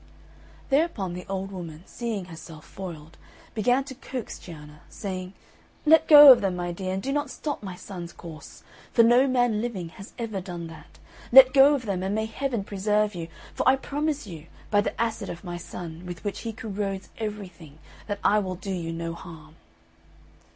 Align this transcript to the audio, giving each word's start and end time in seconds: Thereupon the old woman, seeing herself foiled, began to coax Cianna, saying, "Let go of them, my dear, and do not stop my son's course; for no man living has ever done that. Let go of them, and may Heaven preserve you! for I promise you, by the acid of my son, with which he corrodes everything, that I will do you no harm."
Thereupon 0.71 1.13
the 1.13 1.27
old 1.29 1.51
woman, 1.51 1.83
seeing 1.85 2.25
herself 2.25 2.65
foiled, 2.65 3.17
began 3.53 3.83
to 3.83 3.93
coax 3.93 4.39
Cianna, 4.39 4.81
saying, 4.89 5.35
"Let 5.85 6.07
go 6.07 6.31
of 6.31 6.41
them, 6.41 6.55
my 6.55 6.71
dear, 6.71 6.91
and 6.95 7.03
do 7.03 7.13
not 7.13 7.29
stop 7.29 7.61
my 7.61 7.75
son's 7.75 8.11
course; 8.11 8.63
for 8.91 9.03
no 9.03 9.27
man 9.27 9.61
living 9.61 9.89
has 9.89 10.13
ever 10.17 10.41
done 10.41 10.65
that. 10.69 10.97
Let 11.31 11.53
go 11.53 11.75
of 11.75 11.85
them, 11.85 12.01
and 12.01 12.15
may 12.15 12.25
Heaven 12.25 12.63
preserve 12.63 13.13
you! 13.13 13.27
for 13.53 13.69
I 13.69 13.75
promise 13.75 14.25
you, 14.25 14.47
by 14.71 14.81
the 14.81 14.99
acid 14.99 15.29
of 15.29 15.43
my 15.43 15.57
son, 15.57 16.07
with 16.07 16.23
which 16.23 16.39
he 16.39 16.51
corrodes 16.51 17.09
everything, 17.19 17.77
that 18.07 18.17
I 18.23 18.39
will 18.39 18.55
do 18.55 18.71
you 18.71 18.91
no 18.91 19.13
harm." 19.13 19.55